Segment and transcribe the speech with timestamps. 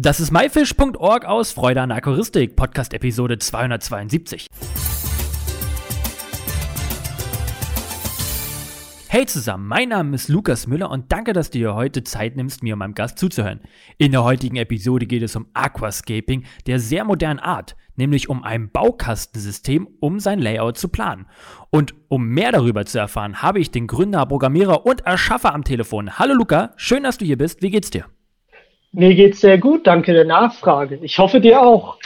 [0.00, 4.46] Das ist myfish.org aus Freude an Aquaristik, Podcast Episode 272.
[9.08, 12.62] Hey zusammen, mein Name ist Lukas Müller und danke, dass du dir heute Zeit nimmst,
[12.62, 13.58] mir und meinem Gast zuzuhören.
[13.96, 18.70] In der heutigen Episode geht es um Aquascaping der sehr modernen Art, nämlich um ein
[18.70, 21.26] Baukastensystem, um sein Layout zu planen.
[21.70, 26.20] Und um mehr darüber zu erfahren, habe ich den Gründer, Programmierer und Erschaffer am Telefon.
[26.20, 27.62] Hallo Luca, schön, dass du hier bist.
[27.62, 28.04] Wie geht's dir?
[28.92, 30.98] Mir geht's sehr gut, danke der Nachfrage.
[31.02, 31.98] Ich hoffe dir auch.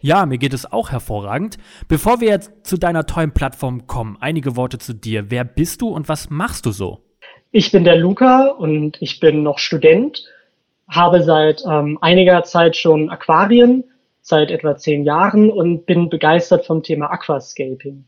[0.00, 1.56] Ja, mir geht es auch hervorragend.
[1.88, 5.30] Bevor wir jetzt zu deiner tollen Plattform kommen, einige Worte zu dir.
[5.30, 7.00] Wer bist du und was machst du so?
[7.52, 10.24] Ich bin der Luca und ich bin noch Student,
[10.88, 13.84] habe seit ähm, einiger Zeit schon Aquarien,
[14.20, 18.04] seit etwa zehn Jahren und bin begeistert vom Thema Aquascaping.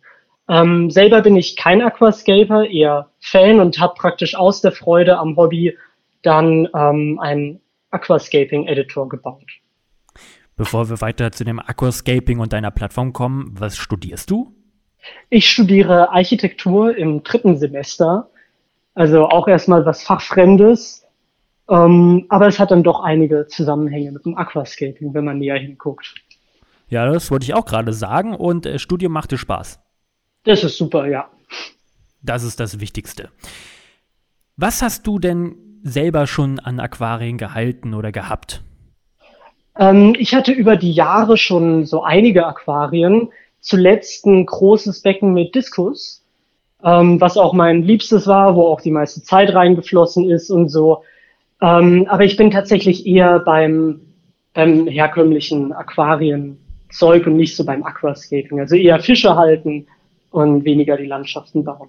[0.48, 5.36] Ähm, selber bin ich kein Aquascaper, eher Fan und habe praktisch aus der Freude am
[5.36, 5.76] Hobby
[6.22, 7.20] dann ähm,
[7.96, 9.50] einen Aquascaping-Editor gebaut.
[10.56, 14.54] Bevor wir weiter zu dem Aquascaping und deiner Plattform kommen, was studierst du?
[15.28, 18.30] Ich studiere Architektur im dritten Semester.
[18.94, 21.06] Also auch erstmal was Fachfremdes.
[21.68, 26.14] Ähm, aber es hat dann doch einige Zusammenhänge mit dem Aquascaping, wenn man näher hinguckt.
[26.88, 28.34] Ja, das wollte ich auch gerade sagen.
[28.34, 29.80] Und äh, Studium machte Spaß.
[30.44, 31.28] Das ist super, ja.
[32.22, 33.30] Das ist das Wichtigste.
[34.56, 38.62] Was hast du denn selber schon an Aquarien gehalten oder gehabt?
[39.78, 43.30] Ähm, ich hatte über die Jahre schon so einige Aquarien.
[43.60, 46.24] Zuletzt ein großes Becken mit Diskus,
[46.84, 51.02] ähm, was auch mein Liebstes war, wo auch die meiste Zeit reingeflossen ist und so.
[51.60, 54.00] Ähm, aber ich bin tatsächlich eher beim,
[54.54, 58.60] beim herkömmlichen Aquarienzeug und nicht so beim Aquascaping.
[58.60, 59.86] Also eher Fische halten
[60.30, 61.88] und weniger die Landschaften bauen.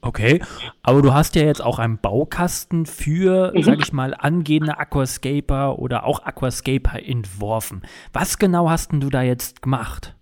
[0.00, 0.40] Okay,
[0.82, 3.62] aber du hast ja jetzt auch einen Baukasten für, mhm.
[3.62, 7.82] sag ich mal, angehende Aquascaper oder auch Aquascaper entworfen.
[8.12, 10.14] Was genau hast denn du da jetzt gemacht?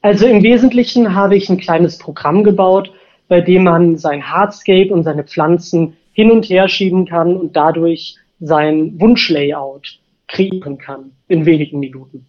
[0.00, 2.92] Also im Wesentlichen habe ich ein kleines Programm gebaut,
[3.28, 8.16] bei dem man sein Hardscape und seine Pflanzen hin und her schieben kann und dadurch
[8.38, 12.26] sein Wunschlayout kreieren kann in wenigen Minuten.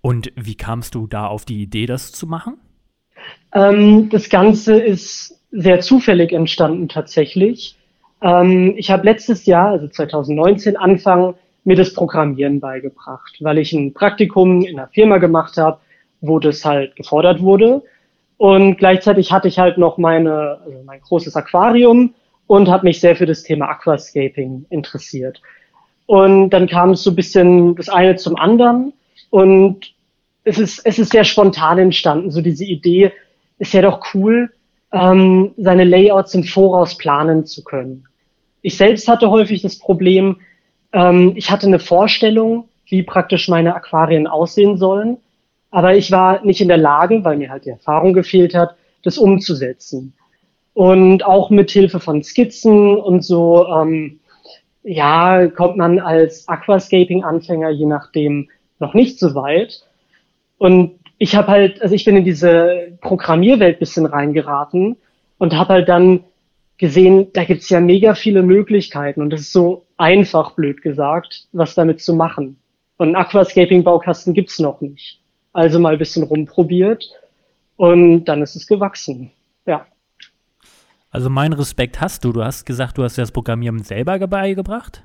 [0.00, 2.56] Und wie kamst du da auf die Idee, das zu machen?
[3.54, 7.76] Ähm, das Ganze ist sehr zufällig entstanden tatsächlich.
[8.22, 11.34] Ähm, ich habe letztes Jahr, also 2019, angefangen,
[11.64, 15.78] mir das Programmieren beigebracht, weil ich ein Praktikum in einer Firma gemacht habe,
[16.20, 17.82] wo das halt gefordert wurde.
[18.38, 22.14] Und gleichzeitig hatte ich halt noch meine, also mein großes Aquarium
[22.46, 25.42] und habe mich sehr für das Thema Aquascaping interessiert.
[26.06, 28.94] Und dann kam es so ein bisschen das eine zum anderen
[29.30, 29.92] und
[30.48, 33.12] es ist, es ist sehr spontan entstanden, so diese Idee,
[33.58, 34.50] ist ja doch cool,
[34.92, 38.04] ähm, seine Layouts im Voraus planen zu können.
[38.62, 40.38] Ich selbst hatte häufig das Problem,
[40.92, 45.18] ähm, ich hatte eine Vorstellung, wie praktisch meine Aquarien aussehen sollen,
[45.70, 49.18] aber ich war nicht in der Lage, weil mir halt die Erfahrung gefehlt hat, das
[49.18, 50.14] umzusetzen.
[50.72, 54.20] Und auch mit Hilfe von Skizzen und so, ähm,
[54.82, 58.48] ja, kommt man als Aquascaping-Anfänger je nachdem
[58.78, 59.82] noch nicht so weit.
[60.58, 64.96] Und ich habe halt, also ich bin in diese Programmierwelt bisschen reingeraten
[65.38, 66.24] und habe halt dann
[66.76, 71.74] gesehen, da gibt's ja mega viele Möglichkeiten und es ist so einfach, blöd gesagt, was
[71.74, 72.58] damit zu machen.
[72.96, 75.20] Und einen Aquascaping-Baukasten gibt's noch nicht.
[75.52, 77.04] Also mal bisschen rumprobiert
[77.76, 79.32] und dann ist es gewachsen.
[79.66, 79.86] Ja.
[81.10, 82.32] Also mein Respekt hast du.
[82.32, 85.04] Du hast gesagt, du hast das Programmieren selber beigebracht?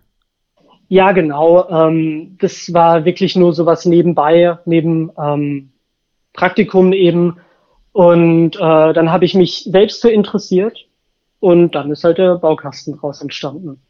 [0.94, 1.68] Ja, genau.
[1.70, 5.72] Ähm, das war wirklich nur so was nebenbei, neben ähm,
[6.34, 7.38] Praktikum eben.
[7.94, 10.86] Und äh, dann habe ich mich selbst für interessiert
[11.40, 13.82] und dann ist halt der Baukasten draus entstanden.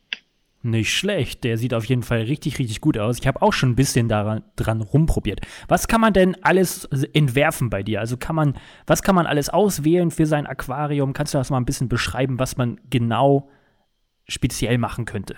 [0.61, 3.19] Nicht schlecht, der sieht auf jeden Fall richtig, richtig gut aus.
[3.19, 5.41] Ich habe auch schon ein bisschen daran dran rumprobiert.
[5.67, 7.99] Was kann man denn alles entwerfen bei dir?
[7.99, 8.53] Also kann man,
[8.87, 11.11] was kann man alles auswählen für sein Aquarium?
[11.11, 13.49] Kannst du das mal ein bisschen beschreiben, was man genau
[14.25, 15.35] speziell machen könnte?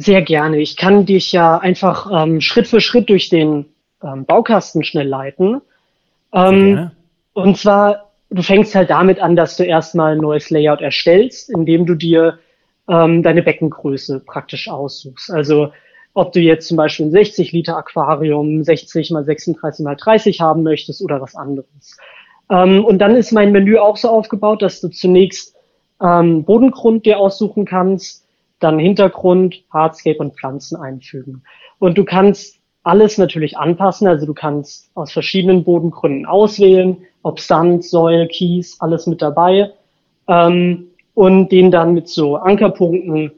[0.00, 0.58] Sehr gerne.
[0.58, 3.66] Ich kann dich ja einfach ähm, Schritt für Schritt durch den
[4.00, 5.60] ähm, Baukasten schnell leiten.
[6.32, 6.92] Ähm,
[7.32, 11.84] und zwar, du fängst halt damit an, dass du erstmal ein neues Layout erstellst, indem
[11.84, 12.38] du dir
[12.88, 15.32] ähm, deine Beckengröße praktisch aussuchst.
[15.32, 15.72] Also
[16.14, 20.62] ob du jetzt zum Beispiel ein 60 Liter Aquarium 60 mal 36 mal 30 haben
[20.62, 21.96] möchtest oder was anderes.
[22.48, 25.56] Ähm, und dann ist mein Menü auch so aufgebaut, dass du zunächst
[26.00, 28.27] ähm, Bodengrund dir aussuchen kannst,
[28.60, 31.42] dann Hintergrund, Hardscape und Pflanzen einfügen.
[31.78, 34.08] Und du kannst alles natürlich anpassen.
[34.08, 39.72] Also du kannst aus verschiedenen Bodengründen auswählen, ob Sand, Säule, Kies, alles mit dabei.
[40.26, 43.32] Ähm, und den dann mit so Ankerpunkten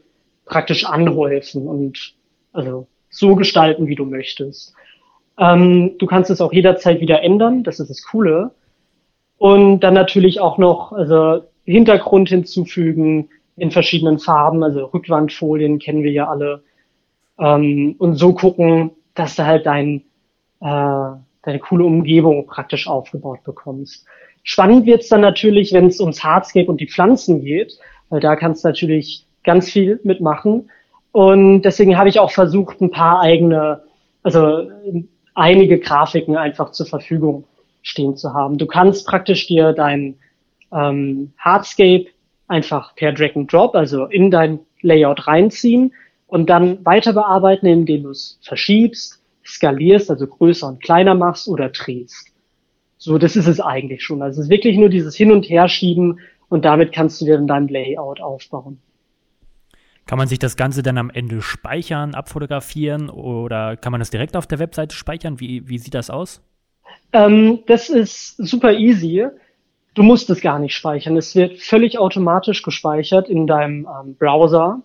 [0.44, 2.14] praktisch anhäufen und
[2.52, 4.74] also so gestalten, wie du möchtest.
[5.38, 8.50] Ähm, du kannst es auch jederzeit wieder ändern, das ist das Coole.
[9.38, 16.12] Und dann natürlich auch noch also Hintergrund hinzufügen in verschiedenen Farben, also Rückwandfolien kennen wir
[16.12, 16.62] ja alle.
[17.38, 20.02] Ähm, und so gucken, dass du halt dein,
[20.60, 21.10] äh,
[21.42, 24.06] deine coole Umgebung praktisch aufgebaut bekommst.
[24.42, 28.64] Spannend wird's dann natürlich, wenn es ums Hardscape und die Pflanzen geht, weil da kannst
[28.64, 30.70] du natürlich ganz viel mitmachen.
[31.12, 33.82] Und deswegen habe ich auch versucht, ein paar eigene,
[34.22, 34.70] also
[35.34, 37.44] einige Grafiken einfach zur Verfügung
[37.82, 38.58] stehen zu haben.
[38.58, 40.16] Du kannst praktisch dir dein
[40.72, 42.06] ähm, Hardscape
[42.50, 45.92] einfach per Drag and Drop, also in dein Layout reinziehen
[46.26, 51.70] und dann weiter bearbeiten, indem du es verschiebst, skalierst, also größer und kleiner machst oder
[51.70, 52.28] drehst.
[52.98, 54.20] So, das ist es eigentlich schon.
[54.22, 57.46] Also es ist wirklich nur dieses Hin- und Herschieben und damit kannst du dir dann
[57.46, 58.78] dein Layout aufbauen.
[60.06, 64.36] Kann man sich das Ganze dann am Ende speichern, abfotografieren oder kann man das direkt
[64.36, 65.40] auf der Webseite speichern?
[65.40, 66.42] Wie, wie sieht das aus?
[67.12, 69.26] Ähm, das ist super easy.
[69.94, 71.16] Du musst es gar nicht speichern.
[71.16, 74.82] Es wird völlig automatisch gespeichert in deinem ähm, Browser.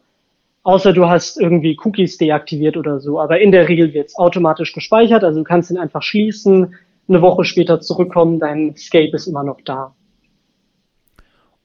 [0.64, 3.20] Außer du hast irgendwie Cookies deaktiviert oder so.
[3.20, 5.24] Aber in der Regel wird es automatisch gespeichert.
[5.24, 6.76] Also du kannst ihn einfach schließen,
[7.08, 9.94] eine Woche später zurückkommen, dein Scape ist immer noch da.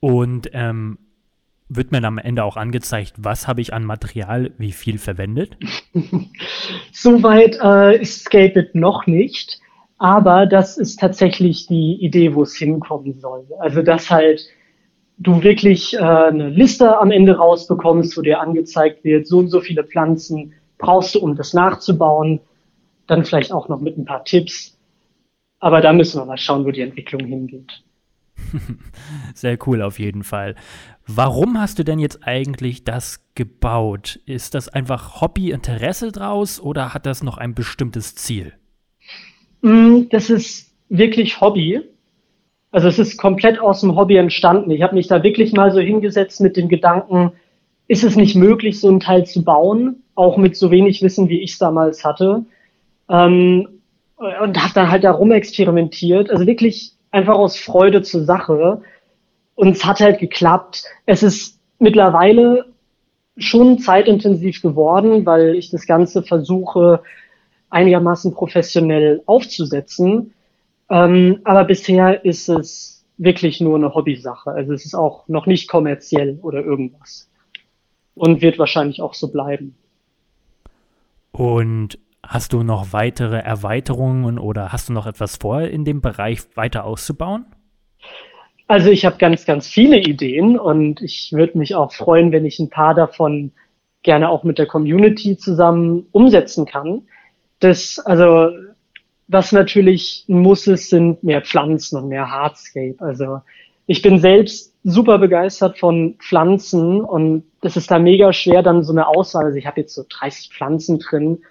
[0.01, 0.99] Und ähm,
[1.69, 5.57] wird mir am Ende auch angezeigt, was habe ich an Material, wie viel verwendet?
[6.93, 9.61] Soweit äh, ist Scapeit noch nicht,
[10.01, 13.47] aber das ist tatsächlich die Idee, wo es hinkommen soll.
[13.59, 14.49] Also dass halt
[15.19, 19.61] du wirklich äh, eine Liste am Ende rausbekommst, wo dir angezeigt wird, so und so
[19.61, 22.41] viele Pflanzen brauchst du, um das nachzubauen.
[23.09, 24.79] Dann vielleicht auch noch mit ein paar Tipps,
[25.59, 27.83] aber da müssen wir mal schauen, wo die Entwicklung hingeht.
[29.35, 30.55] Sehr cool auf jeden Fall.
[31.07, 34.19] Warum hast du denn jetzt eigentlich das gebaut?
[34.25, 38.55] Ist das einfach Hobby-Interesse draus oder hat das noch ein bestimmtes Ziel?
[39.63, 41.81] Mm, das ist wirklich Hobby.
[42.71, 44.71] Also es ist komplett aus dem Hobby entstanden.
[44.71, 47.33] Ich habe mich da wirklich mal so hingesetzt mit dem Gedanken,
[47.89, 51.41] ist es nicht möglich, so ein Teil zu bauen, auch mit so wenig Wissen, wie
[51.41, 52.45] ich es damals hatte.
[53.09, 53.69] Ähm,
[54.17, 56.31] und habe dann halt da rumexperimentiert.
[56.31, 58.83] Also wirklich einfach aus Freude zur Sache.
[59.57, 60.85] Und es hat halt geklappt.
[61.07, 62.67] Es ist mittlerweile
[63.37, 67.01] schon zeitintensiv geworden, weil ich das Ganze versuche,
[67.71, 70.35] einigermaßen professionell aufzusetzen.
[70.91, 74.51] Ähm, aber bisher ist es wirklich nur eine Hobbysache.
[74.51, 77.29] Also es ist auch noch nicht kommerziell oder irgendwas.
[78.15, 79.77] Und wird wahrscheinlich auch so bleiben.
[81.33, 86.41] Und Hast du noch weitere Erweiterungen oder hast du noch etwas vor, in dem Bereich
[86.55, 87.47] weiter auszubauen?
[88.69, 92.61] Also ich habe ganz, ganz viele Ideen und ich würde mich auch freuen, wenn ich
[92.61, 93.53] ein paar davon
[94.03, 97.03] gerne auch mit der Community zusammen umsetzen kann.
[97.61, 98.51] Das, also,
[99.29, 102.97] was natürlich ein Muss ist, sind mehr Pflanzen und mehr Hardscape.
[102.99, 103.43] Also
[103.87, 108.93] ich bin selbst super begeistert von Pflanzen und das ist da mega schwer, dann so
[108.93, 109.45] eine Auswahl.
[109.45, 111.43] Also ich habe jetzt so 30 Pflanzen drin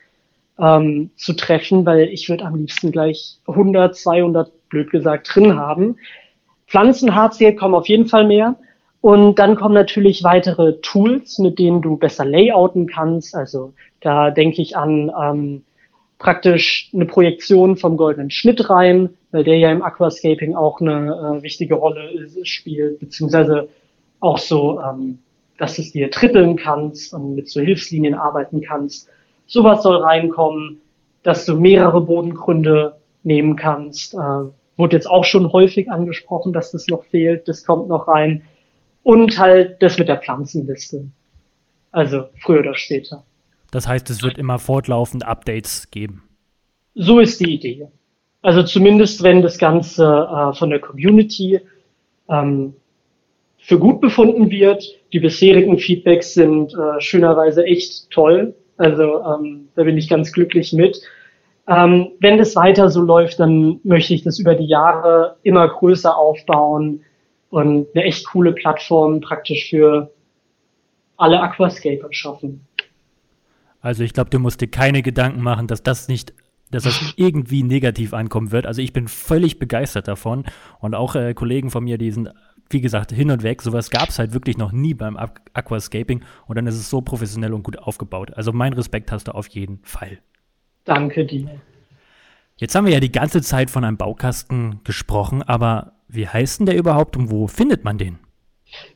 [0.58, 5.98] ähm, zu treffen, weil ich würde am liebsten gleich 100, 200, blöd gesagt, drin haben.
[6.68, 8.56] Pflanzenhardscape kommen auf jeden Fall mehr.
[9.02, 13.36] Und dann kommen natürlich weitere Tools, mit denen du besser layouten kannst.
[13.36, 15.64] Also da denke ich an ähm,
[16.20, 21.44] praktisch eine Projektion vom goldenen Schnitt rein, weil der ja im Aquascaping auch eine äh,
[21.44, 23.70] wichtige Rolle spielt, beziehungsweise
[24.20, 25.20] auch so, ähm,
[25.58, 29.10] dass du es dir trippeln kannst und mit so Hilfslinien arbeiten kannst.
[29.48, 30.82] Sowas soll reinkommen,
[31.24, 34.14] dass du mehrere Bodengründe nehmen kannst.
[34.14, 37.48] Äh, wurde jetzt auch schon häufig angesprochen, dass das noch fehlt.
[37.48, 38.44] Das kommt noch rein.
[39.04, 41.06] Und halt das mit der Pflanzenliste.
[41.92, 43.24] Also früher oder später.
[43.72, 46.24] Das heißt, es wird immer fortlaufend Updates geben.
[46.96, 47.88] So ist die Idee.
[48.42, 51.60] Also zumindest, wenn das Ganze äh, von der Community
[52.30, 52.74] ähm,
[53.60, 54.84] für gut befunden wird.
[55.14, 58.56] Die bisherigen Feedbacks sind äh, schönerweise echt toll.
[58.78, 61.02] Also ähm, da bin ich ganz glücklich mit.
[61.68, 66.18] Ähm, wenn das weiter so läuft, dann möchte ich das über die Jahre immer größer
[66.18, 67.02] aufbauen
[67.50, 70.10] und eine echt coole Plattform praktisch für
[71.18, 72.66] alle Aquascaper schaffen.
[73.82, 76.34] Also ich glaube, du musst dir keine Gedanken machen, dass das nicht,
[76.72, 78.66] dass das irgendwie negativ ankommen wird.
[78.66, 80.46] Also ich bin völlig begeistert davon
[80.80, 82.30] und auch äh, Kollegen von mir, die sind
[82.70, 83.62] wie gesagt, hin und weg.
[83.62, 87.54] Sowas gab es halt wirklich noch nie beim Aquascaping und dann ist es so professionell
[87.54, 88.32] und gut aufgebaut.
[88.36, 90.20] Also mein Respekt hast du auf jeden Fall.
[90.86, 91.50] Danke dir.
[92.58, 96.66] Jetzt haben wir ja die ganze Zeit von einem Baukasten gesprochen, aber wie heißt denn
[96.66, 98.20] der überhaupt und wo findet man den?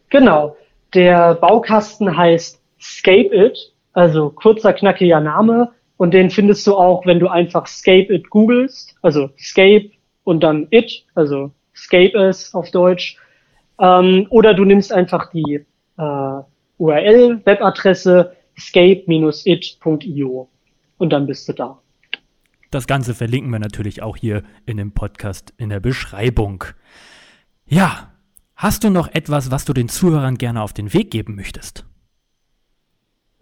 [0.10, 0.56] Genau,
[0.94, 5.72] der Baukasten heißt Scape It, also kurzer, knackiger Name.
[5.98, 9.92] Und den findest du auch, wenn du einfach Scape It googelst, also Scape
[10.24, 13.18] und dann It, also Scape es auf Deutsch.
[13.80, 15.66] Ähm, oder du nimmst einfach die
[15.98, 16.42] äh,
[16.78, 20.50] URL, Webadresse scape-it.io
[20.98, 21.80] und dann bist du da.
[22.72, 26.64] Das Ganze verlinken wir natürlich auch hier in dem Podcast in der Beschreibung.
[27.66, 28.12] Ja,
[28.56, 31.86] hast du noch etwas, was du den Zuhörern gerne auf den Weg geben möchtest?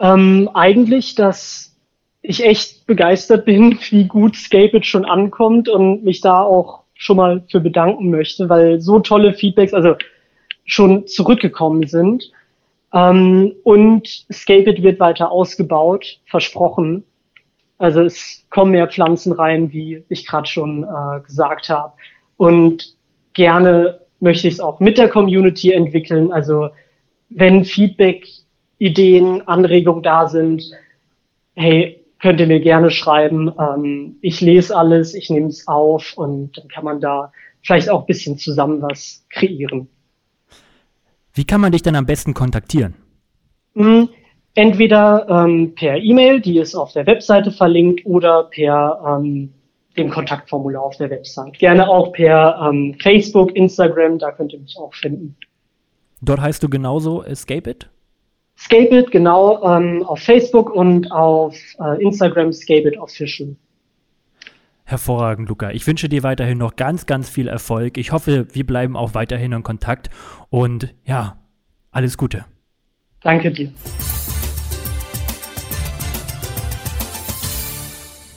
[0.02, 1.78] Ähm, eigentlich, dass
[2.24, 7.44] ich echt begeistert bin, wie gut Scapeit schon ankommt und mich da auch schon mal
[7.50, 9.96] für bedanken möchte, weil so tolle Feedbacks also
[10.66, 12.32] schon zurückgekommen sind.
[12.94, 17.04] Ähm, und Scapeit wird weiter ausgebaut, versprochen.
[17.78, 21.94] Also es kommen mehr Pflanzen rein, wie ich gerade schon äh, gesagt habe.
[22.38, 22.96] Und
[23.34, 26.32] gerne möchte ich es auch mit der Community entwickeln.
[26.32, 26.70] Also
[27.30, 28.28] wenn Feedback,
[28.82, 30.72] Ideen, Anregungen da sind,
[31.54, 33.52] hey, könnt ihr mir gerne schreiben.
[33.60, 38.02] Ähm, ich lese alles, ich nehme es auf und dann kann man da vielleicht auch
[38.02, 39.88] ein bisschen zusammen was kreieren.
[41.34, 42.96] Wie kann man dich denn am besten kontaktieren?
[43.76, 44.10] Hm,
[44.56, 49.54] entweder ähm, per E-Mail, die ist auf der Webseite verlinkt, oder per ähm,
[49.96, 51.60] dem Kontaktformular auf der Website.
[51.60, 55.38] Gerne auch per ähm, Facebook, Instagram, da könnt ihr mich auch finden.
[56.20, 57.90] Dort heißt du genauso Escape It?
[58.62, 63.56] Escape It, genau, ähm, auf Facebook und auf äh, Instagram Escape It Official.
[64.84, 65.72] Hervorragend, Luca.
[65.72, 67.98] Ich wünsche dir weiterhin noch ganz, ganz viel Erfolg.
[67.98, 70.10] Ich hoffe, wir bleiben auch weiterhin in Kontakt
[70.50, 71.38] und ja,
[71.92, 72.46] alles Gute.
[73.22, 73.72] Danke dir.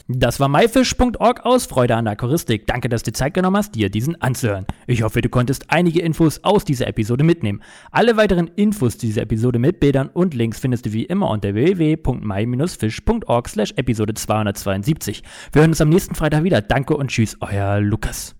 [0.06, 2.66] Das war myfish.org aus Freude an der Choristik.
[2.66, 4.66] Danke, dass du Zeit genommen hast, dir diesen anzuhören.
[4.87, 7.62] Ich hoffe, du konntest einige Infos aus dieser Episode mitnehmen.
[7.90, 11.54] Alle weiteren Infos zu dieser Episode mit Bildern und Links findest du wie immer unter
[11.54, 15.23] www.my-fish.org slash Episode 272.
[15.52, 16.61] Wir hören uns am nächsten Freitag wieder.
[16.61, 18.37] Danke und tschüss, euer Lukas.